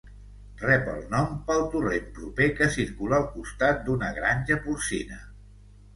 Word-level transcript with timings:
Rep 0.61 0.87
el 0.93 1.03
nom 1.11 1.35
pel 1.51 1.61
torrent 1.75 2.09
proper 2.17 2.49
que 2.61 2.71
circula 2.77 3.19
al 3.19 3.29
costat 3.37 3.87
d'una 3.91 4.11
granja 4.21 4.63
porcina. 4.65 5.21